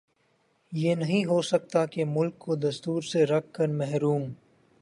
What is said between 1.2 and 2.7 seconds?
ہو سکتا کہ ملک کو